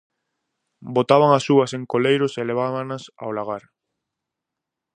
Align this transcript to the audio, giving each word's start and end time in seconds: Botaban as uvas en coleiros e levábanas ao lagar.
Botaban 0.95 1.31
as 1.33 1.45
uvas 1.53 1.71
en 1.77 1.83
coleiros 1.91 2.33
e 2.39 2.41
levábanas 2.49 3.03
ao 3.21 3.31
lagar. 3.37 3.63